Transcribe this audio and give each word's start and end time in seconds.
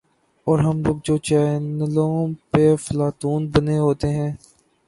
اورہم 0.47 0.77
لوگ 0.85 0.97
جو 1.03 1.15
چینلوں 1.27 2.15
پہ 2.51 2.61
افلاطون 2.73 3.41
بنے 3.53 3.77
ہوتے 3.79 4.07
ہیں۔ 4.09 4.31